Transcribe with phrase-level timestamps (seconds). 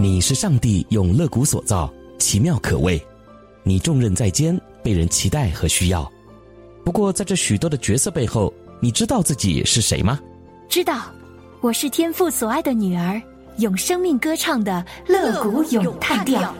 [0.00, 2.98] 你是上帝用乐谷所造，奇妙可畏。
[3.62, 6.10] 你重任在肩，被人期待和需要。
[6.82, 8.50] 不过，在这许多的角色背后，
[8.80, 10.18] 你知道自己是谁吗？
[10.70, 11.02] 知道，
[11.60, 13.20] 我是天父所爱的女儿，
[13.58, 16.54] 用生命歌唱的乐谷咏叹调。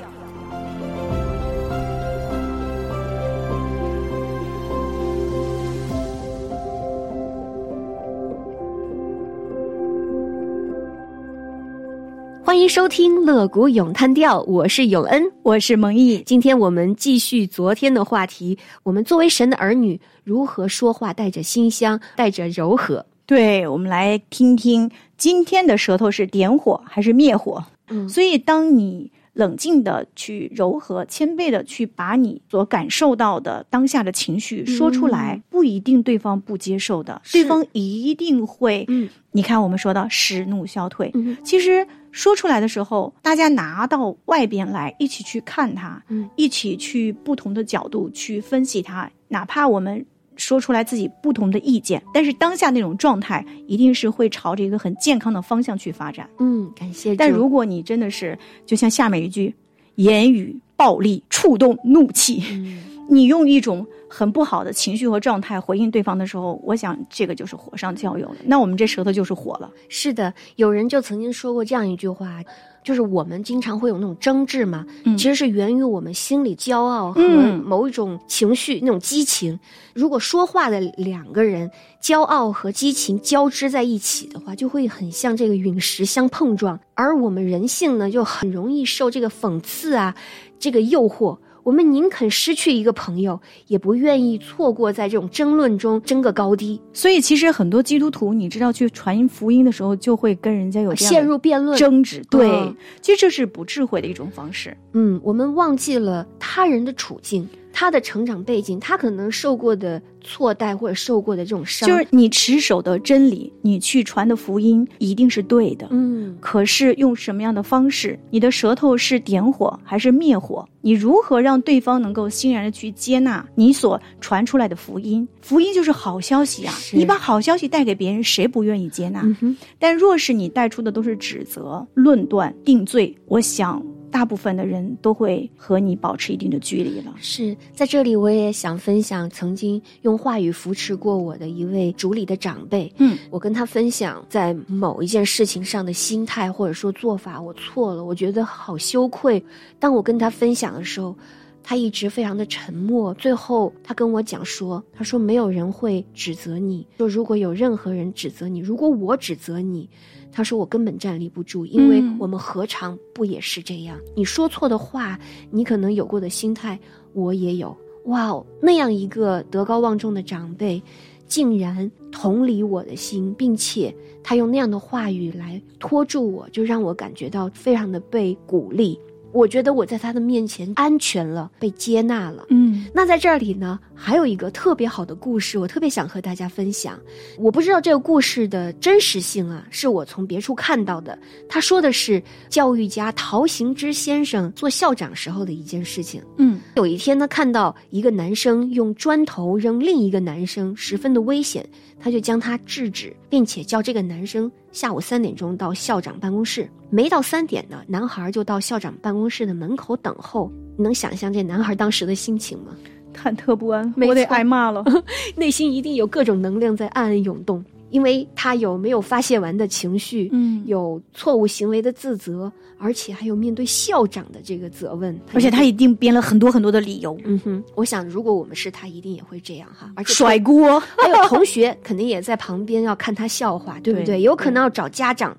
[12.61, 16.23] 迎收听《乐谷咏叹调》，我是永恩，我是蒙毅。
[16.27, 23.07] 今天我们继续昨天的话题，我们作为神的儿女，如何说话带着馨香，带着柔和？
[23.25, 27.65] 对，我们来听听今天的舌头是点火还是灭火？
[27.89, 38.85] 嗯所以当你冷静的去柔和、谦卑的去把你所感受到的当下的情绪说出来，不一定对方不接受的，对方一定会。
[38.89, 50.05] 嗯你看，我们说到使怒消退，嗯其实说出来的时候，大家拿到外边来一起去看它，嗯一起去不同的角度去分析它，哪怕我们。
[50.41, 56.29] 说出来自己不同的意见，但是当下那种状态一定是会朝着一个很健康的方向去发展。
[56.39, 57.15] 嗯，感谢。
[57.15, 59.55] 但如果你真的是就像下面一句，
[59.97, 68.37] 言语暴力触动怒气，嗯 你用一种很不好的情绪和状态回应对方的时候，我想这个就是火上浇油了。
[68.45, 69.69] 那我们这舌头就是火了。
[69.89, 72.41] 是的，有人就曾经说过这样一句话，
[72.85, 79.59] 就是我们经常会有那种争执嘛，嗯其实是源于我们心里骄傲和嗯某一种情绪、那种激情。
[79.93, 81.69] 如果说话的两个人
[82.01, 86.79] 骄傲和激情交织在一起的话，就会很像这个陨石相碰撞。
[86.95, 90.15] 而我们人性呢，就很容易受这个讽刺啊，
[90.61, 91.37] 这个诱惑。
[91.63, 101.77] 我们宁肯失去一个朋友，也不愿意错过在这种争论中争个高低，所以其实很多基督徒，你知道去传福音的时候，就会跟人家有陷入辩论。
[101.79, 102.23] 争执。
[102.31, 104.77] 对，嗯其实这是不智慧的一种方式。
[104.93, 115.89] 嗯，我们忘记了他人的处境，他的成长背景，他可能受过的错待或者受过的这种伤，就是你持守的真理，你去传的福音一定是对的。
[115.91, 118.19] 嗯，可是用什么样的方式？
[118.31, 120.69] 你的舌头是点火还是灭火？
[120.83, 125.27] 你如何让对方能够欣然的去接纳你所传出来的福音？
[125.43, 126.75] 福音就是好消息啊！
[126.93, 129.21] 你把好消息带给别人，谁不愿意接纳？
[129.43, 137.15] 嗯，但若是你带出的都是指责、论断、定罪，我想大部分的人都会和你保持一定的距离了。
[137.19, 142.93] 是在这里，我也想分享曾经用话语扶持过我的一位主里的长辈。
[142.99, 149.43] 嗯，我跟他分享在某一件事情上的心态或者说做法，我错了，我觉得好羞愧。
[149.79, 151.15] 当我跟他分享的时候，
[151.63, 153.15] 他一直非常的沉默。
[153.15, 159.89] 最后，他跟我讲说：“他说没有人会指责你，说如果有任何人指责你，如果我指责你，
[160.33, 163.99] 他说我根本站立不住，因为嗯我们何尝不也是这样？
[164.15, 165.19] 你说错的话，
[165.51, 166.79] 你可能有过的心态，
[167.13, 167.77] 我也有。
[168.07, 170.83] 哇哦，那样一个德高望重的长辈，
[171.27, 178.99] 竟然同理我的心，并且他用那样的话语来拖住我，就让我感觉到非常的被鼓励。
[179.33, 182.47] 我觉得我在他的面前安全了，被接纳了。
[182.51, 186.99] 嗯那在这里呢，还有一个特别好的故事，我特别想和大家分享。
[187.39, 191.19] 我不知道这个故事的真实性啊，是我从别处看到的。
[191.49, 196.23] 他说的是教育家陶行知先生做校长时候的一件事情。
[196.39, 206.69] 嗯有一天呢，看到一个男生用砖头扔另一个男生，十分的危险，他就将他制止，并且叫这个男生下午三点钟到校长办公室。
[206.91, 210.51] 没到三点呢，男孩就到校长办公室的门口等候。
[210.77, 212.77] 你能想象这男孩当时的心情吗？
[213.13, 214.85] 忐忑不安，我得挨骂了。
[215.37, 230.81] 内心一定有各种能量在暗暗涌动，因为他有没有发泄完的情绪，嗯有错误行为的自责，而且还有面对校长的这个责问，而且他一定编了很多很多的理由，嗯哼，我想如果我们是他，一定也会这样哈，而且甩锅。
[230.81, 234.07] 还有同学肯定也在旁边要看他笑话， 对不对？
[234.07, 235.37] 对有可能要找家长，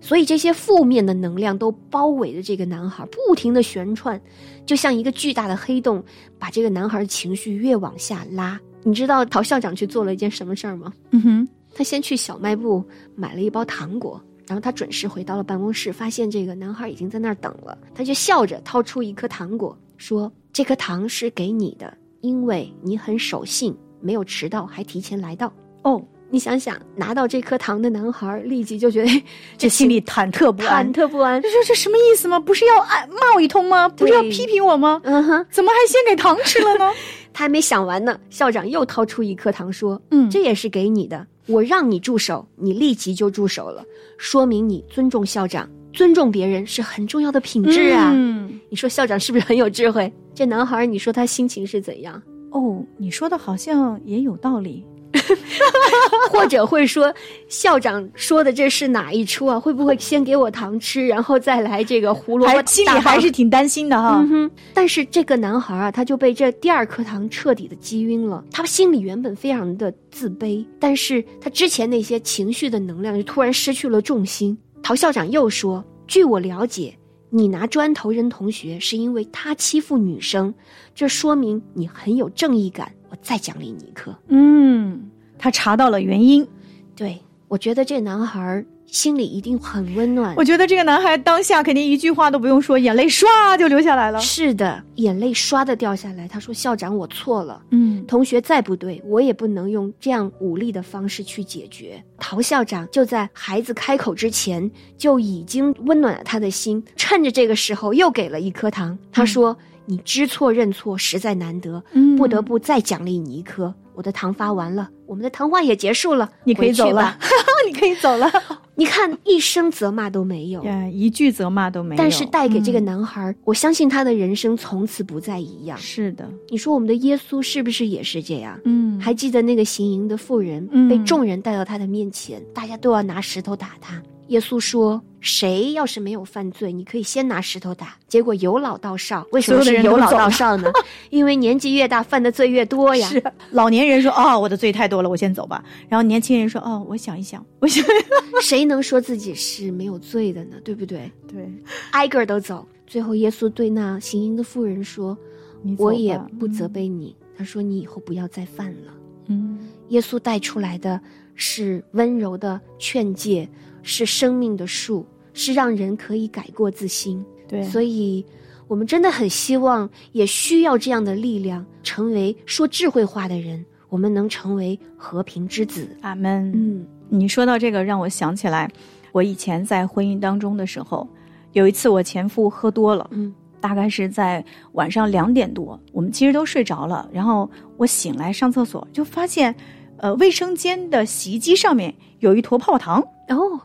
[0.00, 4.20] 所以这些负面的能量都包围着这个男孩，不停的旋转，
[4.64, 6.02] 就像一个巨大的黑洞，
[6.38, 8.58] 把这个男孩的情绪越往下拉。
[8.84, 10.92] 你知道陶校长去做了一件什么事儿吗？
[11.10, 12.84] 嗯哼，他先去小卖部
[13.14, 25.52] 买了一包糖果，然后他准时回到了办公室，发现这个男孩已经在那儿等了，他就笑着掏出一颗糖果，说：“这颗糖是给你的，因为你很守信，没有迟到，还提前来到。”
[25.82, 29.22] 哦，你想想，拿到这颗糖的男孩立即就觉得
[29.58, 31.02] 这心里忐忑不安忐。
[31.02, 31.48] 忑不安这。
[31.50, 32.38] 这这什么意思吗？
[32.38, 33.88] 不是要挨骂我一通吗？
[33.88, 35.00] 不是要批评我吗？
[35.04, 36.90] 嗯哼，怎么还先给糖吃了呢？
[37.34, 43.84] 他还没想完呢，校长又掏出一颗糖说：“嗯这也是给你的，我让你住手，你立即就住手了，
[44.16, 48.12] 说明你尊重校长，尊重别人是很重要的品质啊。
[48.14, 50.12] 嗯，你说校长是不是很有智慧？
[50.34, 52.22] 这男孩，你说他心情是怎样？
[52.50, 54.84] 哦，你说的好像也有道理。
[56.30, 57.12] 或者会说，
[57.48, 59.60] 校长说的这是哪一出啊？
[59.60, 64.18] 会不会先给我糖吃，然后再来这个胡萝卜还心里还是挺担心的哈。
[64.20, 68.42] 嗯哼，但是这个男孩啊，他就被这第二颗糖彻底的击晕了。
[68.50, 74.56] 他心里原本非常的自卑，但是他之前那些情绪的能量就突然失去了重心。
[74.82, 76.96] 陶校长又说：“据我了解，
[77.30, 80.52] 你拿砖头扔同学是因为他欺负女生，
[80.94, 82.90] 这说明你很有正义感。
[83.12, 84.16] 我再奖励你一颗。
[84.28, 86.48] 嗯，他查到了原因。
[86.96, 90.34] 对我觉得这男孩心里一定很温暖。
[90.36, 93.26] 我觉得这个男孩当下肯定一句话都不用说，眼泪唰
[93.58, 94.18] 就流下来了。
[94.18, 96.26] 是的，眼泪唰的掉下来。
[96.26, 102.02] 他说：“校长，我错了。”嗯，同学再不对，我也不能用这样武力的方式去解决。
[102.18, 108.98] 陶校长就在孩子开口之前就已经温暖了他的心，趁着这个时候又给了一颗糖。
[109.10, 109.56] 他说
[109.86, 113.74] ：“你知错认错实在难得，嗯不得不再奖励你一颗。
[113.94, 117.18] 我的糖发完了，我们的谈话也结束了，你可以走了吧。
[117.68, 118.30] 你可以走了。
[118.74, 121.98] 你看，一声责骂都没有。”呀，一句责骂都没有。
[121.98, 125.76] 但是带给这个嗯男孩，我相信他的人生从此不再一样。
[125.76, 128.58] 是的，你说我们的耶稣是不是也是这样？
[128.64, 134.02] 嗯，还记得那个行淫的妇人嗯被众人带到他的面前，大家都要拿石头打他。
[134.28, 140.70] 耶稣说：“谁要是没有犯罪，你可以先拿石头打。”结果由老到少，为什么是由老到少呢？
[141.10, 143.06] 因为年纪越大，犯的罪越多呀。
[143.08, 145.62] 是老年人说哦，我的罪太多了，我先走吧。
[145.88, 147.84] 然后年轻人说哦，我想一想，我想
[148.42, 150.56] 谁能说自己是没有罪的呢？
[150.64, 151.10] 对不对？
[151.28, 151.50] 对，
[151.90, 152.66] 挨个儿都走。
[152.86, 155.16] 最后，耶稣对那行淫的妇人说
[155.62, 157.14] 你：“走我也不责备你。
[157.36, 158.92] 他说：“你以后不要再犯了。”
[159.28, 159.58] 嗯，
[159.88, 161.00] 耶稣带出来的
[161.34, 163.48] 是温柔的劝诫，
[163.82, 167.24] 是生命的树，是让人可以改过自新。
[167.48, 168.24] 对，所以，
[168.68, 173.64] 我们真的很希望，也需要这样的力量，成为说智慧话的人。
[173.88, 175.86] 我们能成为和平之子。
[176.00, 176.50] 阿门。
[176.54, 178.70] 嗯你说到这个，让我想起来，
[179.12, 181.06] 我以前在婚姻当中的时候，
[181.52, 184.42] 有一次我前夫喝多了，嗯大概是在
[184.72, 189.54] 晚上两点多，我们其实都睡着了，然后我醒来上厕所，就发现，
[189.98, 193.06] 呃，卫生间的洗衣机上面有一坨泡泡糖。
[193.28, 193.60] 哦，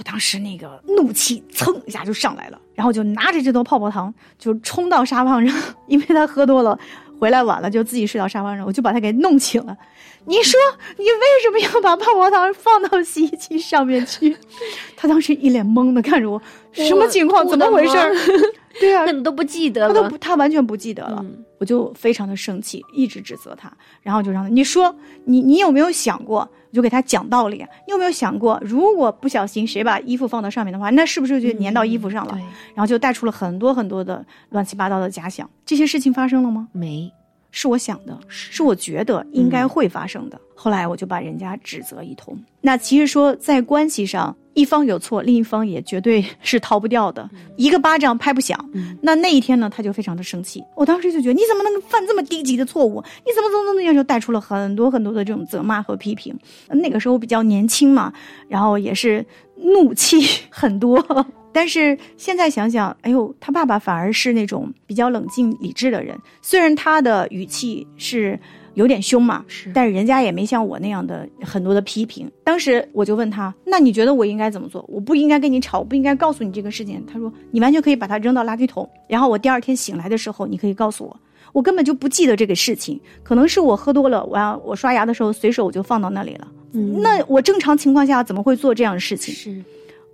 [0.00, 6.78] 我当时那个怒气蹭一下就上来了，然后就拿着这坨泡泡糖就冲到沙发上， 因为他喝多了，
[7.18, 9.76] 回来晚了就自己睡到沙发上，我就把他给弄醒了。
[10.24, 10.58] 你说
[10.96, 14.34] 你为什么要把泡泡糖放到洗衣机上面去？
[14.96, 16.40] 他当时一脸懵的看着我，
[16.72, 17.46] 什么情况？
[17.46, 17.96] 怎么回事？
[18.80, 20.16] 对啊那，你都不记得了他都不，？
[20.16, 21.18] 他完全不记得了。
[21.22, 23.70] 嗯我就非常的生气，一直指责他，
[24.00, 26.48] 然后就让他，你说你你有没有想过？
[26.70, 32.32] 我就给他讲道理，你有没有想过，如果不小心谁把衣服放到上面的话，那是不是就粘到衣服上了？
[32.32, 32.40] 对，
[32.74, 35.48] 然后就带出了很多很多的乱七八糟的假想。
[35.66, 36.68] 这些事情发生了吗？
[36.72, 37.12] 没，
[37.50, 40.40] 是我想的，是我觉得应该会发生的。
[40.54, 42.38] 后来我就把人家指责一通。
[42.60, 48.58] 那其实说在关系上，一方有错，另一方也绝对是逃不掉的，一个巴掌拍不响。
[48.74, 50.62] 嗯那那一天呢，他就非常的生气。
[50.74, 53.02] 我当时就觉得，你怎么能犯这么低级的错误？
[53.24, 56.36] 你怎么怎么怎么样，就带出了很多很多的这种责骂和批评。
[56.68, 58.12] 那个时候比较年轻嘛，
[58.48, 59.24] 然后也是
[59.56, 61.04] 怒气很多。
[61.52, 68.38] 但是现在想想，哎呦，他爸爸反而是那种比较冷静理智的人，虽然他的语气是
[68.74, 72.30] 有点凶嘛，是但是人家也没像我那样的很多的批评。
[72.44, 74.84] 当时我就问他：“那你觉得我应该怎么做？
[74.88, 81.16] 我不应该跟你吵，我不应该告诉你这个事情。”他说：“你完全可以把它扔到垃圾桶，然后我第二天醒来的时候，你可以告诉我。”
[81.52, 86.46] 我根本就不记得这个事情，可能是我喝多了，我要我刷牙的时候随手我就放到那里了。
[86.72, 89.34] 嗯那我正常情况下怎么会做这样的事情？
[89.34, 89.64] 是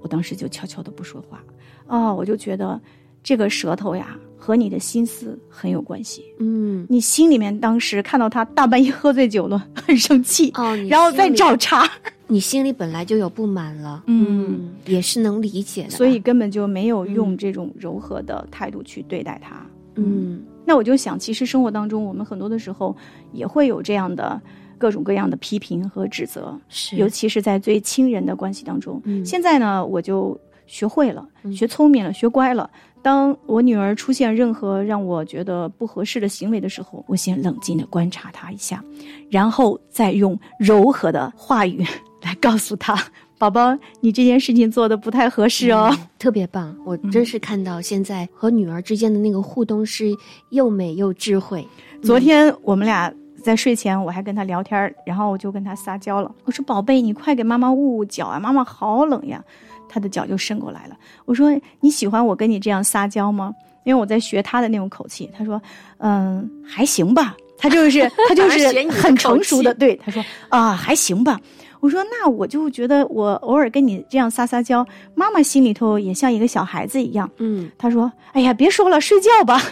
[0.00, 1.44] 我当时就悄悄的不说话，
[1.88, 2.80] 哦，我就觉得
[3.22, 6.24] 这个舌头呀和你的心思很有关系。
[6.38, 11.84] 嗯你心里面当时看到他大半夜喝醉酒了，很生气，哦，然后再找茬，
[12.28, 19.66] 你心里本来就有不满了，嗯，也是能理解的，所以根本就没有用这种柔和的态度去对待他。
[19.96, 22.96] 嗯那我就想，其实生活当中我们很多的时候
[23.32, 24.40] 也会有这样的
[24.78, 29.00] 各种各样的批评和指责，是尤其是在最亲人的关系当中。
[29.04, 32.70] 嗯现在呢，我就学会了，嗯学聪明了，学乖了。
[33.06, 38.82] 当我女儿出现任何让我觉得不合适的行为的时候，我先冷静的观察她一下，
[39.30, 41.86] 然后再用柔和的话语
[42.20, 43.00] 来告诉她
[43.38, 45.88] ：“宝宝，你这件事情做的不太合适哦。
[45.92, 50.12] 嗯 特别棒，我真是看到现在和女儿之间的那个互动是
[50.50, 51.64] 又美又智慧。
[52.02, 59.44] 昨天我们俩在睡前，我还跟她聊天，然后我就跟她撒娇了，我说：“宝贝，你快给妈妈捂捂脚啊，妈妈好冷呀。”
[59.88, 60.96] 他的脚就伸过来了。
[61.24, 61.50] 我说
[61.80, 63.54] 你喜欢我跟你这样撒娇吗？
[63.84, 65.30] 因为我在学他的那种口气。
[65.36, 65.60] 他说，
[65.98, 67.36] 嗯，还行吧。
[67.58, 71.40] 他就是 他就是很成熟的，对他说啊，还行吧。
[71.80, 77.30] 我说那我就觉得我偶尔跟你这样撒撒娇，妈妈心里头也像一个小孩子一样。
[77.38, 79.62] 嗯，他说，哎呀，别说了，睡觉吧。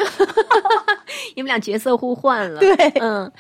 [1.35, 2.61] 你们俩角色互换了。
[2.61, 3.31] 对，嗯。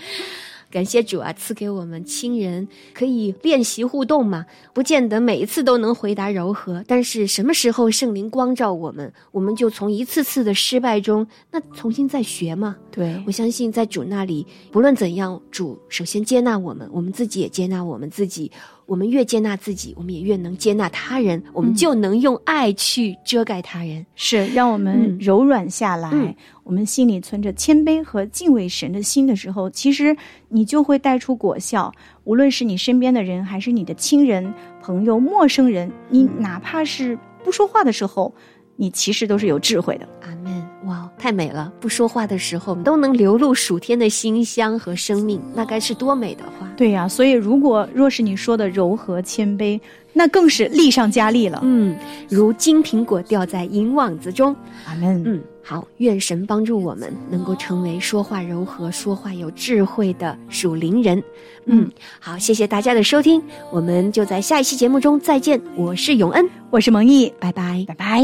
[0.75, 12.75] 感谢主啊，赐给我们亲人可以练习互动嘛，不见得每一次都能回答柔和，但是什么时候圣灵光照我们，我们就从一次次的失败中，那重新再学嘛。
[12.90, 18.50] 对我相信在主那里，不论怎样，主首先接纳我们，我们自己也接纳我们自己。
[18.87, 24.05] 我们越接纳自己，我们也越能接纳他人，我们就能用爱去遮盖他人。
[24.14, 30.17] 是让我们柔软下来，嗯我们心里存着谦卑和敬畏神的心的时候，其实
[30.49, 31.93] 你就会带出果效。
[32.25, 38.35] 无论是你身边的人，还是你的亲人、朋友、陌生人，你哪怕是不说话的时候，
[38.76, 40.09] 你其实都是有智慧的。
[40.23, 40.74] 阿门！
[40.87, 41.73] 哇，太美了！
[41.81, 46.69] 不说话的时候，我们都能流露暑天的馨香和生命，那该是多美的话。
[46.76, 49.81] 对呀、所以如果若是你说的柔和谦卑，
[50.12, 51.61] 那更是力上加力了。
[51.62, 51.97] 嗯，
[52.29, 54.55] 如金苹果掉在银网子中。
[54.87, 55.23] 阿门。
[55.25, 61.23] 嗯，好，愿神帮助我们能够成为说话柔和、说话有智慧的属灵人。
[61.64, 65.59] 嗯，好，谢谢大家的收听，我们就在下一期节目中再见。
[65.76, 67.85] 我是永恩，我是蒙毅，拜拜。
[67.88, 68.21] 拜拜。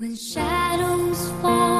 [0.00, 1.73] When shadows fall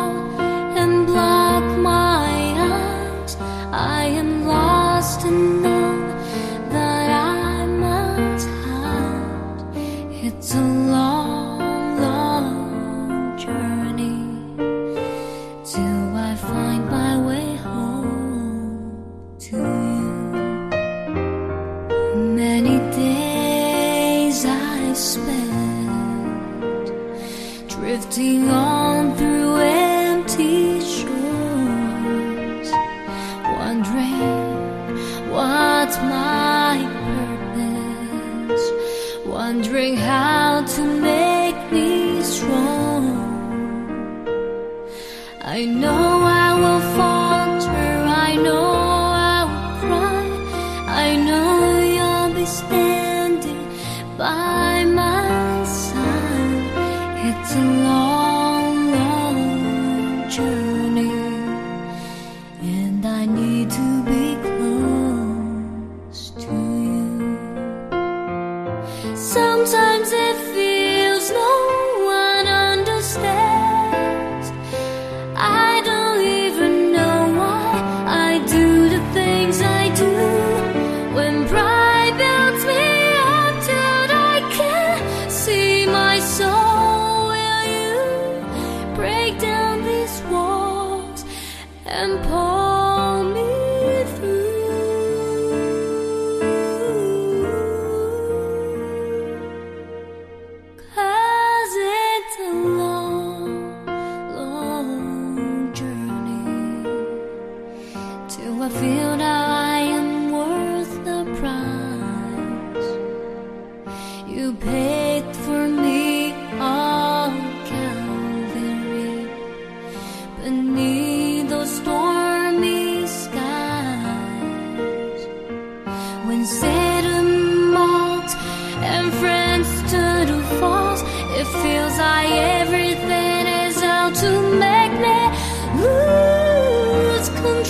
[57.55, 58.13] from long.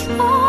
[0.07, 0.44] Oh.